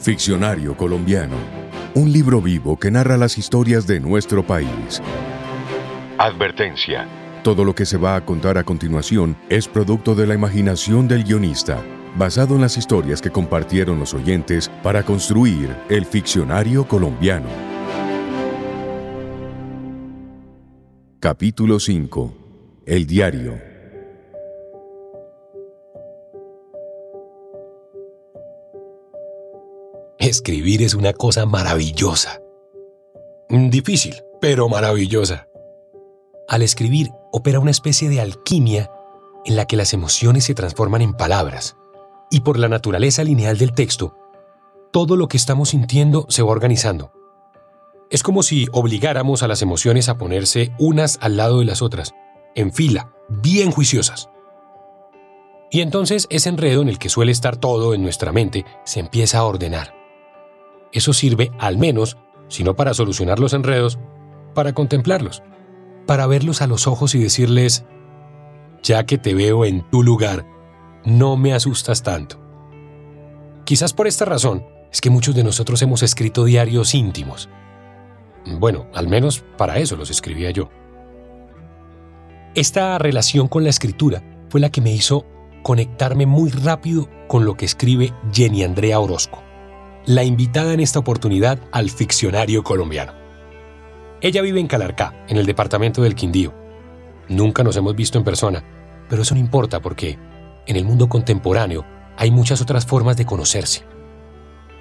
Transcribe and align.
Ficcionario 0.00 0.74
colombiano. 0.78 1.36
Un 1.94 2.10
libro 2.10 2.40
vivo 2.40 2.78
que 2.78 2.90
narra 2.90 3.18
las 3.18 3.36
historias 3.36 3.86
de 3.86 4.00
nuestro 4.00 4.42
país. 4.42 5.02
Advertencia. 6.16 7.06
Todo 7.44 7.66
lo 7.66 7.74
que 7.74 7.84
se 7.84 7.98
va 7.98 8.16
a 8.16 8.24
contar 8.24 8.56
a 8.56 8.64
continuación 8.64 9.36
es 9.50 9.68
producto 9.68 10.14
de 10.14 10.26
la 10.26 10.32
imaginación 10.32 11.06
del 11.06 11.24
guionista, 11.24 11.84
basado 12.16 12.54
en 12.54 12.62
las 12.62 12.78
historias 12.78 13.20
que 13.20 13.28
compartieron 13.28 13.98
los 13.98 14.14
oyentes 14.14 14.70
para 14.82 15.02
construir 15.02 15.68
el 15.90 16.06
ficcionario 16.06 16.88
colombiano. 16.88 17.48
Capítulo 21.20 21.78
5. 21.78 22.34
El 22.86 23.06
diario. 23.06 23.69
Escribir 30.30 30.80
es 30.82 30.94
una 30.94 31.12
cosa 31.12 31.44
maravillosa. 31.44 32.40
Difícil, 33.48 34.14
pero 34.40 34.68
maravillosa. 34.68 35.48
Al 36.46 36.62
escribir 36.62 37.10
opera 37.32 37.58
una 37.58 37.72
especie 37.72 38.08
de 38.08 38.20
alquimia 38.20 38.92
en 39.44 39.56
la 39.56 39.64
que 39.66 39.76
las 39.76 39.92
emociones 39.92 40.44
se 40.44 40.54
transforman 40.54 41.02
en 41.02 41.14
palabras. 41.14 41.76
Y 42.30 42.42
por 42.42 42.60
la 42.60 42.68
naturaleza 42.68 43.24
lineal 43.24 43.58
del 43.58 43.72
texto, 43.72 44.16
todo 44.92 45.16
lo 45.16 45.26
que 45.26 45.36
estamos 45.36 45.70
sintiendo 45.70 46.26
se 46.28 46.44
va 46.44 46.52
organizando. 46.52 47.10
Es 48.08 48.22
como 48.22 48.44
si 48.44 48.68
obligáramos 48.70 49.42
a 49.42 49.48
las 49.48 49.62
emociones 49.62 50.08
a 50.08 50.16
ponerse 50.16 50.70
unas 50.78 51.18
al 51.20 51.38
lado 51.38 51.58
de 51.58 51.64
las 51.64 51.82
otras, 51.82 52.14
en 52.54 52.72
fila, 52.72 53.12
bien 53.28 53.72
juiciosas. 53.72 54.30
Y 55.72 55.80
entonces 55.80 56.28
ese 56.30 56.50
enredo 56.50 56.82
en 56.82 56.88
el 56.88 57.00
que 57.00 57.08
suele 57.08 57.32
estar 57.32 57.56
todo 57.56 57.94
en 57.94 58.02
nuestra 58.02 58.30
mente 58.30 58.64
se 58.84 59.00
empieza 59.00 59.38
a 59.38 59.44
ordenar. 59.44 59.99
Eso 60.92 61.12
sirve 61.12 61.52
al 61.58 61.78
menos, 61.78 62.16
si 62.48 62.64
no 62.64 62.74
para 62.74 62.94
solucionar 62.94 63.38
los 63.38 63.52
enredos, 63.52 63.98
para 64.54 64.72
contemplarlos, 64.72 65.42
para 66.06 66.26
verlos 66.26 66.62
a 66.62 66.66
los 66.66 66.86
ojos 66.86 67.14
y 67.14 67.20
decirles, 67.20 67.84
ya 68.82 69.04
que 69.06 69.18
te 69.18 69.34
veo 69.34 69.64
en 69.64 69.88
tu 69.90 70.02
lugar, 70.02 70.46
no 71.04 71.36
me 71.36 71.52
asustas 71.52 72.02
tanto. 72.02 72.40
Quizás 73.64 73.92
por 73.92 74.08
esta 74.08 74.24
razón 74.24 74.64
es 74.90 75.00
que 75.00 75.10
muchos 75.10 75.34
de 75.34 75.44
nosotros 75.44 75.80
hemos 75.82 76.02
escrito 76.02 76.44
diarios 76.44 76.94
íntimos. 76.94 77.48
Bueno, 78.58 78.86
al 78.94 79.06
menos 79.06 79.44
para 79.56 79.78
eso 79.78 79.96
los 79.96 80.10
escribía 80.10 80.50
yo. 80.50 80.70
Esta 82.56 82.98
relación 82.98 83.46
con 83.46 83.62
la 83.62 83.70
escritura 83.70 84.24
fue 84.48 84.60
la 84.60 84.70
que 84.70 84.80
me 84.80 84.92
hizo 84.92 85.24
conectarme 85.62 86.26
muy 86.26 86.50
rápido 86.50 87.08
con 87.28 87.44
lo 87.44 87.56
que 87.56 87.66
escribe 87.66 88.12
Jenny 88.32 88.64
Andrea 88.64 88.98
Orozco 88.98 89.49
la 90.06 90.24
invitada 90.24 90.72
en 90.72 90.80
esta 90.80 90.98
oportunidad 90.98 91.58
al 91.72 91.90
ficcionario 91.90 92.62
colombiano. 92.62 93.12
Ella 94.20 94.42
vive 94.42 94.60
en 94.60 94.66
Calarcá, 94.66 95.14
en 95.28 95.36
el 95.36 95.46
departamento 95.46 96.02
del 96.02 96.14
Quindío. 96.14 96.54
Nunca 97.28 97.62
nos 97.62 97.76
hemos 97.76 97.94
visto 97.96 98.18
en 98.18 98.24
persona, 98.24 98.64
pero 99.08 99.22
eso 99.22 99.34
no 99.34 99.40
importa 99.40 99.80
porque 99.80 100.18
en 100.66 100.76
el 100.76 100.84
mundo 100.84 101.08
contemporáneo 101.08 101.84
hay 102.16 102.30
muchas 102.30 102.60
otras 102.60 102.84
formas 102.84 103.16
de 103.16 103.24
conocerse. 103.24 103.84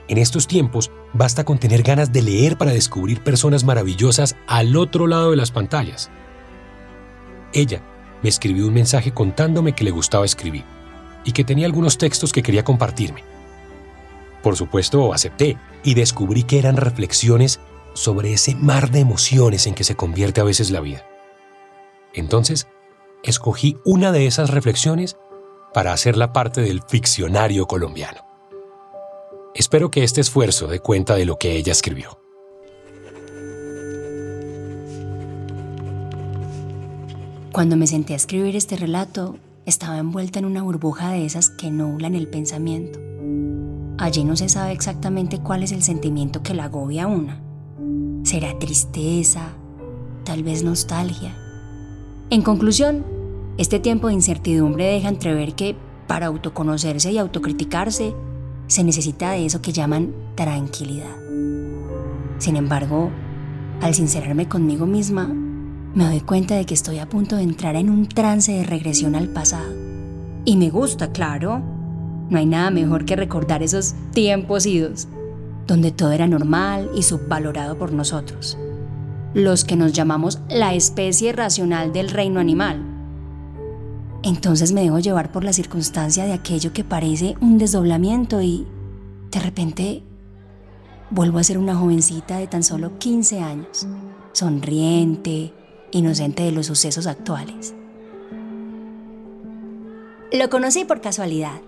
En 0.07 0.17
estos 0.17 0.47
tiempos 0.47 0.91
basta 1.13 1.43
con 1.43 1.59
tener 1.59 1.83
ganas 1.83 2.11
de 2.11 2.21
leer 2.21 2.57
para 2.57 2.71
descubrir 2.71 3.23
personas 3.23 3.63
maravillosas 3.63 4.35
al 4.47 4.75
otro 4.75 5.07
lado 5.07 5.31
de 5.31 5.37
las 5.37 5.51
pantallas. 5.51 6.09
Ella 7.53 7.81
me 8.21 8.29
escribió 8.29 8.67
un 8.67 8.73
mensaje 8.73 9.13
contándome 9.13 9.73
que 9.73 9.83
le 9.83 9.91
gustaba 9.91 10.25
escribir 10.25 10.65
y 11.23 11.31
que 11.31 11.43
tenía 11.43 11.65
algunos 11.65 11.97
textos 11.97 12.33
que 12.33 12.43
quería 12.43 12.63
compartirme. 12.63 13.23
Por 14.43 14.55
supuesto, 14.55 15.13
acepté 15.13 15.57
y 15.83 15.93
descubrí 15.93 16.43
que 16.43 16.59
eran 16.59 16.77
reflexiones 16.77 17.59
sobre 17.93 18.33
ese 18.33 18.55
mar 18.55 18.91
de 18.91 18.99
emociones 18.99 19.67
en 19.67 19.73
que 19.73 19.83
se 19.83 19.95
convierte 19.95 20.41
a 20.41 20.45
veces 20.45 20.71
la 20.71 20.79
vida. 20.79 21.05
Entonces, 22.13 22.67
escogí 23.23 23.77
una 23.85 24.11
de 24.11 24.25
esas 24.25 24.49
reflexiones 24.49 25.17
para 25.73 25.93
hacerla 25.93 26.33
parte 26.33 26.61
del 26.61 26.81
ficcionario 26.81 27.67
colombiano. 27.67 28.25
Espero 29.53 29.91
que 29.91 30.03
este 30.03 30.21
esfuerzo 30.21 30.67
dé 30.67 30.79
cuenta 30.79 31.15
de 31.15 31.25
lo 31.25 31.37
que 31.37 31.55
ella 31.55 31.71
escribió. 31.71 32.19
Cuando 37.51 37.75
me 37.75 37.87
senté 37.87 38.13
a 38.13 38.15
escribir 38.15 38.55
este 38.55 38.77
relato, 38.77 39.37
estaba 39.65 39.97
envuelta 39.97 40.39
en 40.39 40.45
una 40.45 40.61
burbuja 40.61 41.11
de 41.11 41.25
esas 41.25 41.49
que 41.49 41.71
nublan 41.71 42.15
el 42.15 42.27
pensamiento. 42.27 43.08
Allí 43.99 44.23
no 44.23 44.37
se 44.37 44.47
sabe 44.47 44.71
exactamente 44.71 45.39
cuál 45.39 45.61
es 45.61 45.73
el 45.73 45.83
sentimiento 45.83 46.41
que 46.41 46.53
la 46.53 46.63
agobia 46.63 47.03
a 47.03 47.07
una. 47.07 47.41
¿Será 48.23 48.57
tristeza? 48.57 49.49
¿Tal 50.23 50.41
vez 50.41 50.63
nostalgia? 50.63 51.35
En 52.29 52.41
conclusión, 52.41 53.05
este 53.57 53.77
tiempo 53.77 54.07
de 54.07 54.13
incertidumbre 54.13 54.85
deja 54.85 55.09
entrever 55.09 55.53
que 55.53 55.75
para 56.07 56.27
autoconocerse 56.27 57.11
y 57.11 57.17
autocriticarse 57.17 58.15
se 58.67 58.85
necesita 58.85 59.31
de 59.31 59.45
eso 59.45 59.61
que 59.61 59.73
llaman 59.73 60.13
tranquilidad. 60.35 61.17
Sin 62.37 62.55
embargo, 62.55 63.11
al 63.81 63.93
sincerarme 63.95 64.47
conmigo 64.47 64.85
misma, 64.85 65.27
me 65.27 66.05
doy 66.05 66.21
cuenta 66.21 66.55
de 66.55 66.65
que 66.65 66.73
estoy 66.73 66.99
a 66.99 67.09
punto 67.09 67.35
de 67.35 67.43
entrar 67.43 67.75
en 67.75 67.89
un 67.89 68.07
trance 68.07 68.53
de 68.53 68.63
regresión 68.63 69.15
al 69.15 69.27
pasado. 69.27 69.73
Y 70.45 70.55
me 70.55 70.69
gusta, 70.69 71.11
claro, 71.11 71.78
no 72.29 72.37
hay 72.37 72.45
nada 72.45 72.71
mejor 72.71 73.05
que 73.05 73.15
recordar 73.15 73.63
esos 73.63 73.95
tiempos 74.13 74.65
idos, 74.65 75.07
donde 75.67 75.91
todo 75.91 76.11
era 76.11 76.27
normal 76.27 76.89
y 76.95 77.03
subvalorado 77.03 77.77
por 77.77 77.91
nosotros, 77.91 78.57
los 79.33 79.65
que 79.65 79.75
nos 79.75 79.93
llamamos 79.93 80.39
la 80.49 80.73
especie 80.73 81.31
racional 81.33 81.93
del 81.93 82.09
reino 82.09 82.39
animal. 82.39 82.83
Entonces 84.23 84.73
me 84.73 84.81
dejo 84.81 84.99
llevar 84.99 85.31
por 85.31 85.43
la 85.43 85.53
circunstancia 85.53 86.25
de 86.25 86.33
aquello 86.33 86.73
que 86.73 86.83
parece 86.83 87.35
un 87.39 87.57
desdoblamiento 87.57 88.41
y, 88.41 88.67
de 89.31 89.39
repente, 89.39 90.03
vuelvo 91.09 91.39
a 91.39 91.43
ser 91.43 91.57
una 91.57 91.75
jovencita 91.75 92.37
de 92.37 92.47
tan 92.47 92.63
solo 92.63 92.97
15 92.99 93.39
años, 93.39 93.87
sonriente, 94.33 95.53
inocente 95.91 96.43
de 96.43 96.51
los 96.51 96.67
sucesos 96.67 97.07
actuales. 97.07 97.73
Lo 100.31 100.49
conocí 100.49 100.85
por 100.85 101.01
casualidad. 101.01 101.61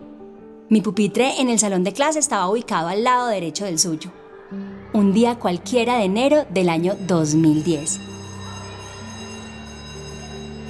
Mi 0.71 0.79
pupitre 0.79 1.41
en 1.41 1.49
el 1.49 1.59
salón 1.59 1.83
de 1.83 1.91
clase 1.91 2.19
estaba 2.19 2.49
ubicado 2.49 2.87
al 2.87 3.03
lado 3.03 3.27
derecho 3.27 3.65
del 3.65 3.77
suyo. 3.77 4.09
Un 4.93 5.11
día 5.11 5.37
cualquiera 5.37 5.97
de 5.97 6.05
enero 6.05 6.45
del 6.49 6.69
año 6.69 6.95
2010. 7.09 7.99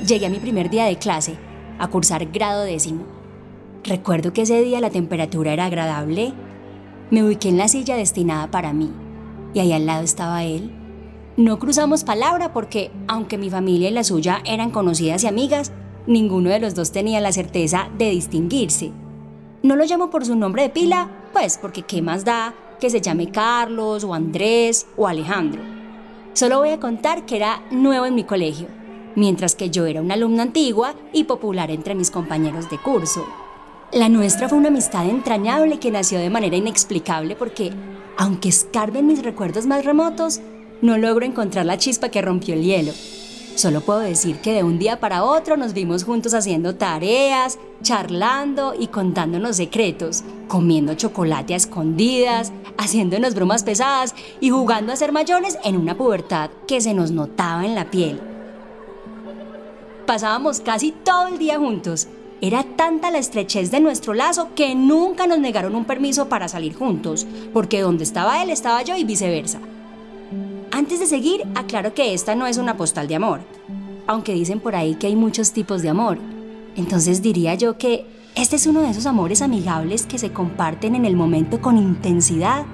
Llegué 0.08 0.26
a 0.26 0.30
mi 0.32 0.40
primer 0.40 0.72
día 0.72 0.86
de 0.86 0.98
clase, 0.98 1.38
a 1.78 1.88
cursar 1.88 2.26
grado 2.32 2.64
décimo. 2.64 3.04
Recuerdo 3.84 4.34
que 4.34 4.42
ese 4.42 4.64
día 4.64 4.82
la 4.82 4.90
temperatura 4.90 5.54
era 5.54 5.66
agradable. 5.66 6.34
Me 7.12 7.24
ubiqué 7.24 7.50
en 7.50 7.60
la 7.60 7.68
silla 7.68 7.96
destinada 7.96 8.50
para 8.50 8.74
mí, 8.74 8.92
y 9.54 9.60
ahí 9.60 9.72
al 9.72 9.86
lado 9.86 10.04
estaba 10.04 10.44
él. 10.44 10.72
No 11.38 11.60
cruzamos 11.60 12.04
palabra 12.04 12.54
porque, 12.54 12.90
aunque 13.08 13.38
mi 13.38 13.52
familia 13.52 13.90
y 13.90 13.94
la 13.94 14.04
suya 14.04 14.42
eran 14.46 14.72
conocidas 14.72 15.24
y 15.24 15.28
amigas, 15.28 15.72
ninguno 16.08 16.50
de 16.50 16.60
los 16.60 16.74
dos 16.74 16.92
tenía 16.92 17.22
la 17.22 17.32
certeza 17.32 17.90
de 18.00 18.10
distinguirse. 18.10 18.94
No 19.64 19.76
lo 19.76 19.86
llamo 19.86 20.10
por 20.10 20.26
su 20.26 20.36
nombre 20.36 20.64
de 20.64 20.70
pila, 20.70 21.08
pues 21.34 21.60
porque 21.60 21.84
qué 21.84 22.02
más 22.02 22.26
da 22.26 22.56
que 22.80 22.90
se 22.90 23.00
llame 23.00 23.30
Carlos 23.30 24.04
o 24.04 24.16
Andrés 24.16 24.88
o 24.98 25.08
Alejandro. 25.08 25.62
Solo 26.34 26.58
voy 26.58 26.70
a 26.70 26.80
contar 26.80 27.28
que 27.28 27.36
era 27.36 27.62
nuevo 27.70 28.08
en 28.08 28.16
mi 28.16 28.24
colegio, 28.24 28.68
mientras 29.16 29.54
que 29.54 29.70
yo 29.70 29.86
era 29.86 30.02
una 30.02 30.16
alumna 30.16 30.44
antigua 30.44 30.96
y 31.14 31.26
popular 31.26 31.70
entre 31.70 31.94
mis 31.94 32.10
compañeros 32.10 32.72
de 32.72 32.80
curso. 32.80 33.24
La 33.92 34.10
nuestra 34.10 34.50
fue 34.50 34.58
una 34.58 34.70
amistad 34.70 35.08
entrañable 35.08 35.78
que 35.78 35.92
nació 35.92 36.18
de 36.18 36.32
manera 36.32 36.56
inexplicable 36.56 37.36
porque, 37.36 37.72
aunque 38.18 38.50
escarben 38.50 39.06
mis 39.06 39.22
recuerdos 39.22 39.68
más 39.68 39.86
remotos, 39.86 40.40
no 40.82 40.98
logro 40.98 41.24
encontrar 41.24 41.68
la 41.68 41.78
chispa 41.78 42.10
que 42.10 42.24
rompió 42.24 42.56
el 42.56 42.64
hielo. 42.64 42.94
Solo 43.56 43.82
puedo 43.82 44.00
decir 44.00 44.38
que 44.38 44.54
de 44.54 44.64
un 44.64 44.80
día 44.80 45.00
para 45.00 45.24
otro 45.24 45.58
nos 45.58 45.74
vimos 45.74 46.04
juntos 46.04 46.34
haciendo 46.34 46.76
tareas, 46.76 47.60
charlando 47.84 48.74
y 48.78 48.88
contándonos 48.88 49.58
secretos, 49.58 50.24
comiendo 50.48 50.94
chocolate 50.94 51.54
a 51.54 51.58
escondidas, 51.58 52.52
haciéndonos 52.78 53.36
bromas 53.36 53.64
pesadas 53.64 54.16
y 54.40 54.50
jugando 54.50 54.94
a 54.94 54.96
ser 54.96 55.12
mayores 55.12 55.60
en 55.64 55.78
una 55.78 55.98
pubertad 55.98 56.50
que 56.68 56.82
se 56.82 56.94
nos 56.94 57.12
notaba 57.12 57.66
en 57.66 57.76
la 57.76 57.92
piel. 57.92 58.20
Pasábamos 60.06 60.62
casi 60.62 60.92
todo 60.92 61.28
el 61.28 61.38
día 61.38 61.58
juntos. 61.58 62.08
Era 62.42 62.64
tanta 62.64 63.12
la 63.12 63.20
estrechez 63.20 63.70
de 63.70 63.82
nuestro 63.82 64.14
lazo 64.14 64.50
que 64.56 64.74
nunca 64.74 65.28
nos 65.28 65.40
negaron 65.40 65.76
un 65.76 65.86
permiso 65.86 66.28
para 66.28 66.48
salir 66.48 66.74
juntos, 66.76 67.28
porque 67.54 67.82
donde 67.82 68.04
estaba 68.04 68.42
él 68.42 68.50
estaba 68.50 68.82
yo 68.82 68.98
y 68.98 69.04
viceversa. 69.04 69.60
Antes 70.82 71.00
de 71.00 71.06
seguir, 71.06 71.44
aclaro 71.54 71.94
que 71.94 72.16
esta 72.16 72.34
no 72.34 72.48
es 72.48 72.58
una 72.58 72.76
postal 72.76 73.08
de 73.08 73.14
amor, 73.14 73.42
aunque 74.08 74.34
dicen 74.34 74.60
por 74.60 74.76
ahí 74.76 74.96
que 74.96 75.06
hay 75.06 75.16
muchos 75.16 75.52
tipos 75.52 75.84
de 75.84 75.90
amor. 75.90 76.18
Entonces 76.76 77.22
diría 77.22 77.54
yo 77.54 77.78
que 77.78 78.08
Este 78.34 78.56
es 78.56 78.66
uno 78.66 78.82
de 78.82 78.90
esos 78.90 79.06
amores 79.06 79.44
amigables 79.44 80.08
que 80.08 80.18
se 80.18 80.32
comparten 80.32 80.96
en 80.96 81.06
el 81.06 81.16
momento 81.16 81.62
con 81.62 81.78
intensidad, 81.78 82.66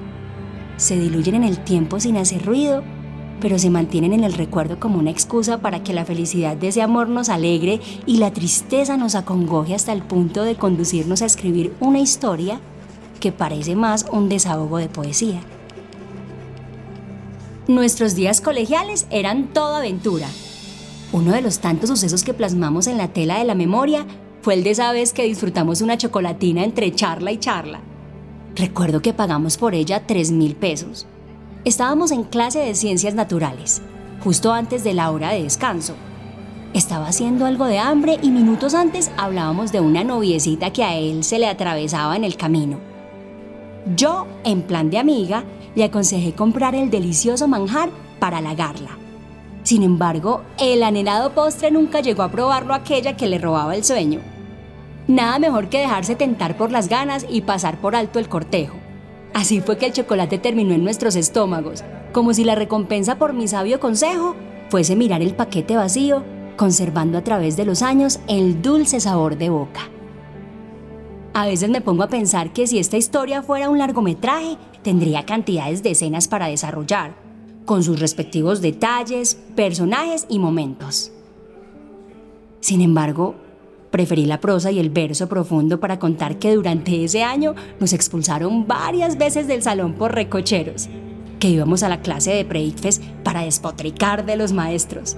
se 0.78 0.98
diluyen 0.98 1.36
en 1.36 1.44
el 1.44 1.62
tiempo 1.66 2.00
sin 2.00 2.16
hacer 2.16 2.46
ruido, 2.46 2.82
pero 3.42 3.60
se 3.60 3.70
mantienen 3.70 4.14
en 4.14 4.24
el 4.24 4.32
recuerdo 4.32 4.80
como 4.80 5.00
una 5.00 5.12
excusa 5.12 5.58
para 5.58 5.84
que 5.84 5.92
la 5.92 6.06
felicidad 6.06 6.56
de 6.56 6.70
ese 6.70 6.82
amor 6.82 7.10
nos 7.10 7.28
alegre 7.28 7.82
y 8.06 8.20
la 8.20 8.32
tristeza 8.32 8.96
nos 8.96 9.16
acongoje 9.16 9.76
hasta 9.76 9.92
el 9.92 10.02
punto 10.02 10.44
de 10.44 10.56
conducirnos 10.56 11.22
a 11.22 11.26
escribir 11.26 11.74
una 11.82 12.00
historia 12.00 12.62
que 13.20 13.34
parece 13.34 13.76
más 13.76 14.06
un 14.10 14.30
desahogo 14.30 14.78
de 14.78 14.88
poesía. 14.88 15.42
Nuestros 17.68 18.16
días 18.16 18.40
colegiales 18.40 19.08
eran 19.10 19.52
toda 19.52 19.80
aventura. 19.80 20.28
Uno 21.12 21.34
de 21.34 21.42
los 21.42 21.60
tantos 21.60 21.90
sucesos 21.90 22.24
que 22.24 22.34
plasmamos 22.34 22.88
en 22.88 22.98
la 22.98 23.10
tela 23.10 23.40
de 23.40 23.44
la 23.44 23.56
memoria 23.56 24.06
fue 24.42 24.54
el 24.54 24.64
de 24.64 24.70
esa 24.70 24.94
vez 24.94 25.12
que 25.12 25.26
disfrutamos 25.26 25.82
una 25.82 25.98
chocolatina 25.98 26.64
entre 26.64 26.96
charla 26.96 27.34
y 27.34 27.40
charla. 27.40 27.82
Recuerdo 28.56 29.02
que 29.02 29.14
pagamos 29.14 29.58
por 29.58 29.76
ella 29.76 30.08
3 30.08 30.32
mil 30.32 30.56
pesos. 30.56 31.08
Estábamos 31.66 32.12
en 32.12 32.24
clase 32.24 32.60
de 32.60 32.74
ciencias 32.74 33.16
naturales, 33.16 33.82
justo 34.24 34.54
antes 34.54 34.86
de 34.86 34.94
la 34.94 35.12
hora 35.12 35.32
de 35.32 35.44
descanso. 35.44 35.96
Estaba 36.74 37.10
haciendo 37.10 37.46
algo 37.46 37.66
de 37.66 37.80
hambre 37.80 38.18
y 38.22 38.30
minutos 38.30 38.76
antes 38.76 39.12
hablábamos 39.18 39.74
de 39.74 39.82
una 39.82 40.06
noviecita 40.06 40.72
que 40.72 40.86
a 40.86 40.96
él 40.96 41.26
se 41.26 41.38
le 41.38 41.48
atravesaba 41.48 42.16
en 42.16 42.24
el 42.24 42.38
camino. 42.38 42.80
Yo, 43.96 44.26
en 44.46 44.62
plan 44.62 44.90
de 44.90 45.00
amiga, 45.00 45.44
le 45.78 45.84
aconsejé 45.84 46.34
comprar 46.34 46.74
el 46.74 46.90
delicioso 46.90 47.48
manjar 47.48 47.92
para 48.18 48.40
halagarla. 48.40 48.98
Sin 49.62 49.84
embargo, 49.84 50.42
el 50.58 50.82
anhelado 50.82 51.34
postre 51.34 51.70
nunca 51.70 52.02
llegó 52.02 52.24
a 52.24 52.32
probarlo 52.32 52.74
aquella 52.74 53.16
que 53.16 53.28
le 53.28 53.38
robaba 53.38 53.76
el 53.76 53.84
sueño. 53.84 54.20
Nada 55.08 55.38
mejor 55.38 55.70
que 55.70 55.80
dejarse 55.80 56.16
tentar 56.16 56.58
por 56.58 56.72
las 56.72 56.90
ganas 56.90 57.28
y 57.30 57.42
pasar 57.42 57.80
por 57.80 57.96
alto 57.96 58.18
el 58.18 58.28
cortejo. 58.28 58.76
Así 59.36 59.62
fue 59.62 59.78
que 59.78 59.86
el 59.86 59.94
chocolate 59.94 60.40
terminó 60.40 60.74
en 60.74 60.84
nuestros 60.84 61.16
estómagos, 61.16 61.84
como 62.12 62.34
si 62.34 62.44
la 62.44 62.56
recompensa 62.56 63.20
por 63.20 63.34
mi 63.34 63.48
sabio 63.48 63.80
consejo 63.80 64.36
fuese 64.72 64.96
mirar 64.96 65.22
el 65.22 65.36
paquete 65.36 65.76
vacío, 65.76 66.24
conservando 66.56 67.20
a 67.20 67.24
través 67.24 67.56
de 67.56 67.66
los 67.66 67.84
años 67.84 68.20
el 68.28 68.64
dulce 68.64 69.00
sabor 69.00 69.38
de 69.38 69.52
boca. 69.52 69.92
A 71.38 71.46
veces 71.46 71.70
me 71.70 71.82
pongo 71.82 72.02
a 72.02 72.10
pensar 72.10 72.52
que 72.52 72.66
si 72.66 72.80
esta 72.80 72.98
historia 72.98 73.44
fuera 73.44 73.70
un 73.70 73.78
largometraje, 73.78 74.58
tendría 74.82 75.24
cantidades 75.24 75.84
de 75.84 75.92
escenas 75.92 76.28
para 76.28 76.48
desarrollar, 76.48 77.14
con 77.64 77.84
sus 77.84 78.00
respectivos 78.00 78.60
detalles, 78.60 79.36
personajes 79.56 80.26
y 80.30 80.40
momentos. 80.40 81.12
Sin 82.60 82.82
embargo, 82.82 83.36
preferí 83.92 84.26
la 84.26 84.42
prosa 84.42 84.72
y 84.72 84.80
el 84.80 84.90
verso 84.90 85.30
profundo 85.30 85.80
para 85.80 86.00
contar 86.00 86.40
que 86.40 86.56
durante 86.56 87.04
ese 87.04 87.22
año 87.22 87.54
nos 87.80 87.94
expulsaron 87.94 88.66
varias 88.66 89.20
veces 89.20 89.48
del 89.48 89.62
salón 89.62 89.94
por 89.94 90.16
recocheros, 90.16 90.90
que 91.40 91.50
íbamos 91.50 91.84
a 91.84 91.90
la 91.90 92.02
clase 92.02 92.32
de 92.32 92.46
Preikfes 92.46 93.00
para 93.24 93.44
despotricar 93.44 94.26
de 94.26 94.38
los 94.38 94.54
maestros, 94.54 95.16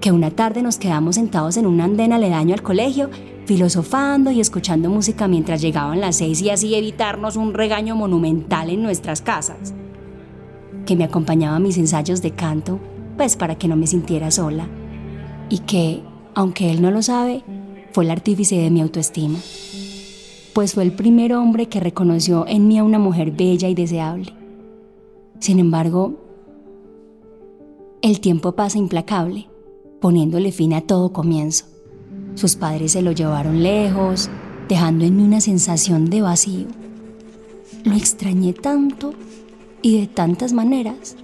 que 0.00 0.10
una 0.10 0.30
tarde 0.30 0.62
nos 0.62 0.78
quedamos 0.78 1.16
sentados 1.16 1.58
en 1.58 1.66
un 1.66 1.82
andén 1.82 2.14
aledaño 2.14 2.54
al 2.54 2.62
colegio 2.62 3.10
filosofando 3.50 4.30
y 4.30 4.38
escuchando 4.38 4.90
música 4.90 5.26
mientras 5.26 5.60
llegaban 5.60 6.00
las 6.00 6.14
seis 6.14 6.40
y 6.40 6.50
así 6.50 6.72
evitarnos 6.76 7.34
un 7.34 7.52
regaño 7.52 7.96
monumental 7.96 8.70
en 8.70 8.80
nuestras 8.80 9.22
casas. 9.22 9.74
Que 10.86 10.94
me 10.94 11.02
acompañaba 11.02 11.56
a 11.56 11.58
mis 11.58 11.76
ensayos 11.76 12.22
de 12.22 12.30
canto, 12.30 12.78
pues 13.16 13.34
para 13.34 13.56
que 13.56 13.66
no 13.66 13.74
me 13.74 13.88
sintiera 13.88 14.30
sola. 14.30 14.68
Y 15.48 15.58
que, 15.58 16.00
aunque 16.32 16.70
él 16.70 16.80
no 16.80 16.92
lo 16.92 17.02
sabe, 17.02 17.42
fue 17.90 18.04
el 18.04 18.12
artífice 18.12 18.54
de 18.56 18.70
mi 18.70 18.82
autoestima. 18.82 19.40
Pues 20.52 20.74
fue 20.74 20.84
el 20.84 20.92
primer 20.92 21.34
hombre 21.34 21.66
que 21.66 21.80
reconoció 21.80 22.46
en 22.46 22.68
mí 22.68 22.78
a 22.78 22.84
una 22.84 23.00
mujer 23.00 23.32
bella 23.32 23.68
y 23.68 23.74
deseable. 23.74 24.32
Sin 25.40 25.58
embargo, 25.58 26.20
el 28.00 28.20
tiempo 28.20 28.52
pasa 28.52 28.78
implacable, 28.78 29.48
poniéndole 30.00 30.52
fin 30.52 30.72
a 30.72 30.82
todo 30.82 31.12
comienzo. 31.12 31.69
Sus 32.40 32.56
padres 32.56 32.92
se 32.92 33.02
lo 33.02 33.12
llevaron 33.12 33.62
lejos, 33.62 34.30
dejando 34.66 35.04
en 35.04 35.14
mí 35.14 35.24
una 35.24 35.42
sensación 35.42 36.08
de 36.08 36.22
vacío. 36.22 36.68
Lo 37.84 37.94
extrañé 37.94 38.54
tanto 38.54 39.12
y 39.82 40.00
de 40.00 40.06
tantas 40.06 40.54
maneras 40.54 41.16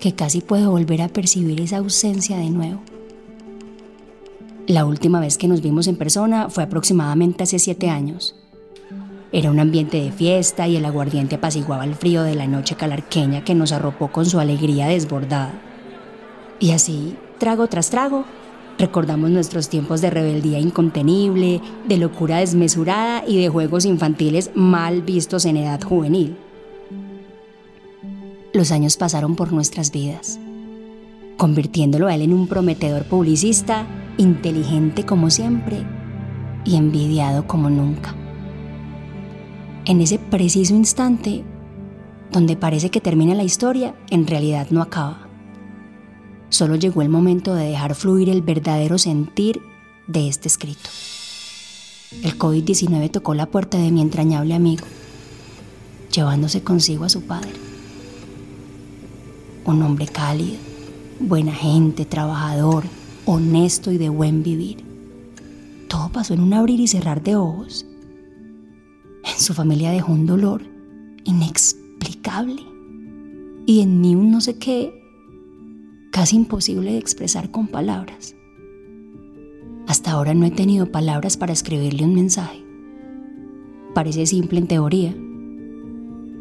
que 0.00 0.14
casi 0.14 0.40
puedo 0.40 0.70
volver 0.70 1.02
a 1.02 1.08
percibir 1.08 1.60
esa 1.60 1.76
ausencia 1.76 2.38
de 2.38 2.48
nuevo. 2.48 2.80
La 4.66 4.86
última 4.86 5.20
vez 5.20 5.36
que 5.36 5.46
nos 5.46 5.60
vimos 5.60 5.88
en 5.88 5.96
persona 5.96 6.48
fue 6.48 6.62
aproximadamente 6.62 7.42
hace 7.42 7.58
siete 7.58 7.90
años. 7.90 8.34
Era 9.30 9.50
un 9.50 9.60
ambiente 9.60 10.02
de 10.02 10.10
fiesta 10.10 10.66
y 10.66 10.76
el 10.76 10.86
aguardiente 10.86 11.34
apaciguaba 11.34 11.84
el 11.84 11.96
frío 11.96 12.22
de 12.22 12.34
la 12.34 12.46
noche 12.46 12.76
calarqueña 12.76 13.44
que 13.44 13.54
nos 13.54 13.72
arropó 13.72 14.10
con 14.10 14.24
su 14.24 14.40
alegría 14.40 14.86
desbordada. 14.86 15.52
Y 16.60 16.70
así, 16.70 17.14
trago 17.38 17.66
tras 17.66 17.90
trago, 17.90 18.24
Recordamos 18.78 19.30
nuestros 19.30 19.68
tiempos 19.68 20.00
de 20.00 20.10
rebeldía 20.10 20.60
incontenible, 20.60 21.60
de 21.88 21.96
locura 21.96 22.38
desmesurada 22.38 23.24
y 23.26 23.40
de 23.40 23.48
juegos 23.48 23.84
infantiles 23.84 24.52
mal 24.54 25.02
vistos 25.02 25.44
en 25.46 25.56
edad 25.56 25.82
juvenil. 25.82 26.36
Los 28.52 28.70
años 28.70 28.96
pasaron 28.96 29.34
por 29.34 29.52
nuestras 29.52 29.90
vidas, 29.90 30.38
convirtiéndolo 31.36 32.06
a 32.06 32.14
él 32.14 32.22
en 32.22 32.32
un 32.32 32.46
prometedor 32.46 33.04
publicista, 33.04 33.84
inteligente 34.16 35.04
como 35.04 35.28
siempre 35.30 35.84
y 36.64 36.76
envidiado 36.76 37.48
como 37.48 37.70
nunca. 37.70 38.14
En 39.86 40.00
ese 40.00 40.20
preciso 40.20 40.74
instante, 40.74 41.42
donde 42.30 42.56
parece 42.56 42.90
que 42.90 43.00
termina 43.00 43.34
la 43.34 43.42
historia, 43.42 43.94
en 44.10 44.26
realidad 44.26 44.68
no 44.70 44.82
acaba. 44.82 45.27
Solo 46.50 46.76
llegó 46.76 47.02
el 47.02 47.08
momento 47.08 47.54
de 47.54 47.66
dejar 47.66 47.94
fluir 47.94 48.30
el 48.30 48.42
verdadero 48.42 48.98
sentir 48.98 49.60
de 50.06 50.28
este 50.28 50.48
escrito. 50.48 50.88
El 52.22 52.38
COVID-19 52.38 53.10
tocó 53.10 53.34
la 53.34 53.46
puerta 53.46 53.78
de 53.78 53.90
mi 53.90 54.00
entrañable 54.00 54.54
amigo, 54.54 54.86
llevándose 56.10 56.62
consigo 56.62 57.04
a 57.04 57.10
su 57.10 57.22
padre. 57.22 57.52
Un 59.66 59.82
hombre 59.82 60.06
cálido, 60.06 60.56
buena 61.20 61.52
gente, 61.52 62.06
trabajador, 62.06 62.84
honesto 63.26 63.92
y 63.92 63.98
de 63.98 64.08
buen 64.08 64.42
vivir. 64.42 64.82
Todo 65.88 66.10
pasó 66.10 66.32
en 66.32 66.40
un 66.40 66.54
abrir 66.54 66.80
y 66.80 66.88
cerrar 66.88 67.22
de 67.22 67.36
ojos. 67.36 67.84
En 69.24 69.38
su 69.38 69.52
familia 69.52 69.90
dejó 69.90 70.12
un 70.12 70.24
dolor 70.24 70.62
inexplicable 71.24 72.62
y 73.66 73.80
en 73.80 74.00
mí 74.00 74.14
un 74.14 74.30
no 74.30 74.40
sé 74.40 74.56
qué 74.56 74.97
casi 76.18 76.34
imposible 76.34 76.90
de 76.90 76.98
expresar 76.98 77.52
con 77.52 77.68
palabras. 77.68 78.34
Hasta 79.86 80.10
ahora 80.10 80.34
no 80.34 80.46
he 80.46 80.50
tenido 80.50 80.90
palabras 80.90 81.36
para 81.36 81.52
escribirle 81.52 82.02
un 82.02 82.16
mensaje. 82.16 82.60
Parece 83.94 84.26
simple 84.26 84.58
en 84.58 84.66
teoría, 84.66 85.14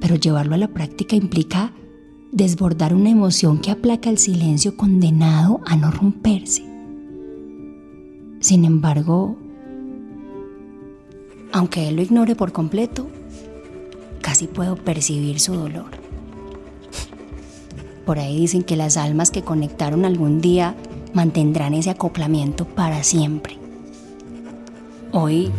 pero 0.01 0.15
llevarlo 0.15 0.55
a 0.55 0.57
la 0.57 0.69
práctica 0.69 1.15
implica 1.15 1.73
desbordar 2.31 2.95
una 2.95 3.11
emoción 3.11 3.59
que 3.59 3.69
aplaca 3.69 4.09
el 4.09 4.17
silencio 4.17 4.75
condenado 4.75 5.61
a 5.67 5.75
no 5.75 5.91
romperse. 5.91 6.63
Sin 8.39 8.65
embargo, 8.65 9.37
aunque 11.51 11.87
él 11.87 11.97
lo 11.97 12.01
ignore 12.01 12.35
por 12.35 12.51
completo, 12.51 13.05
casi 14.23 14.47
puedo 14.47 14.75
percibir 14.75 15.39
su 15.39 15.53
dolor. 15.53 16.06
Por 18.07 18.19
ahí 18.19 18.39
dicen 18.39 18.63
que 18.63 18.77
las 18.77 18.95
almas 18.95 19.31
que 19.31 19.41
conectaron 19.41 20.05
algún 20.05 20.39
día 20.39 20.75
mantendrán 21.13 21.73
ese 21.73 21.89
acoplamiento 21.89 22.63
para 22.63 23.03
siempre. 23.03 23.57
Hoy, 25.11 25.51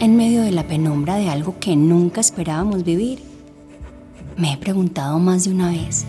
en 0.00 0.16
medio 0.16 0.40
de 0.40 0.52
la 0.52 0.66
penumbra 0.66 1.16
de 1.16 1.28
algo 1.28 1.58
que 1.60 1.76
nunca 1.76 2.22
esperábamos 2.22 2.82
vivir, 2.82 3.22
me 4.38 4.54
he 4.54 4.56
preguntado 4.56 5.18
más 5.18 5.44
de 5.44 5.50
una 5.50 5.70
vez, 5.70 6.06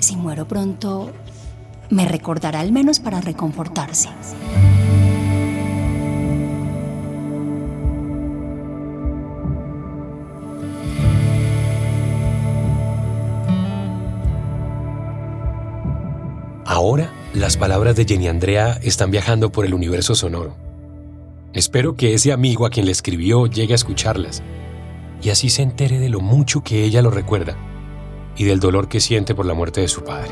si 0.00 0.16
muero 0.16 0.46
pronto, 0.46 1.12
me 1.88 2.06
recordará 2.06 2.60
al 2.60 2.72
menos 2.72 3.00
para 3.00 3.22
reconfortarse. 3.22 4.10
Ahora 16.80 17.12
las 17.34 17.58
palabras 17.58 17.94
de 17.94 18.06
Jenny 18.06 18.26
Andrea 18.26 18.80
están 18.82 19.10
viajando 19.10 19.52
por 19.52 19.66
el 19.66 19.74
universo 19.74 20.14
sonoro. 20.14 20.56
Espero 21.52 21.94
que 21.94 22.14
ese 22.14 22.32
amigo 22.32 22.64
a 22.64 22.70
quien 22.70 22.86
le 22.86 22.92
escribió 22.92 23.46
llegue 23.46 23.74
a 23.74 23.76
escucharlas 23.76 24.42
y 25.20 25.28
así 25.28 25.50
se 25.50 25.60
entere 25.60 25.98
de 25.98 26.08
lo 26.08 26.20
mucho 26.20 26.62
que 26.62 26.82
ella 26.82 27.02
lo 27.02 27.10
recuerda 27.10 27.54
y 28.34 28.44
del 28.44 28.60
dolor 28.60 28.88
que 28.88 29.00
siente 29.00 29.34
por 29.34 29.44
la 29.44 29.52
muerte 29.52 29.82
de 29.82 29.88
su 29.88 30.04
padre. 30.04 30.30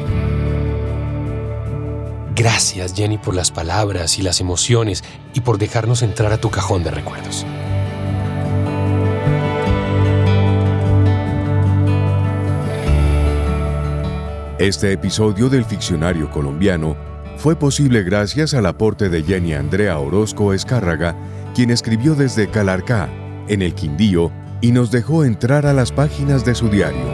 Gracias 2.34 2.94
Jenny 2.94 3.18
por 3.18 3.34
las 3.34 3.50
palabras 3.50 4.18
y 4.18 4.22
las 4.22 4.40
emociones 4.40 5.04
y 5.34 5.42
por 5.42 5.58
dejarnos 5.58 6.00
entrar 6.00 6.32
a 6.32 6.40
tu 6.40 6.48
cajón 6.48 6.82
de 6.82 6.92
recuerdos. 6.92 7.44
Este 14.58 14.90
episodio 14.90 15.48
del 15.48 15.64
Ficcionario 15.64 16.32
Colombiano 16.32 16.96
fue 17.36 17.54
posible 17.54 18.02
gracias 18.02 18.54
al 18.54 18.66
aporte 18.66 19.08
de 19.08 19.22
Jenny 19.22 19.52
Andrea 19.52 19.96
Orozco 20.00 20.52
Escárraga, 20.52 21.14
quien 21.54 21.70
escribió 21.70 22.16
desde 22.16 22.50
Calarcá, 22.50 23.08
en 23.46 23.62
el 23.62 23.72
Quindío, 23.72 24.32
y 24.60 24.72
nos 24.72 24.90
dejó 24.90 25.24
entrar 25.24 25.64
a 25.64 25.72
las 25.72 25.92
páginas 25.92 26.44
de 26.44 26.56
su 26.56 26.68
diario. 26.68 27.06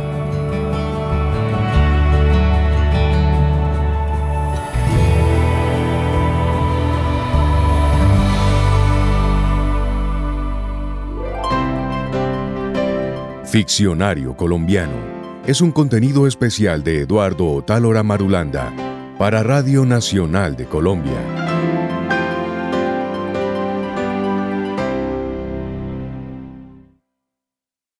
Ficcionario 13.44 14.34
Colombiano 14.34 15.13
es 15.46 15.60
un 15.60 15.72
contenido 15.72 16.26
especial 16.26 16.82
de 16.82 17.00
Eduardo 17.00 17.46
Otálora 17.52 18.02
Marulanda 18.02 18.72
para 19.18 19.42
Radio 19.42 19.84
Nacional 19.84 20.56
de 20.56 20.64
Colombia. 20.64 21.43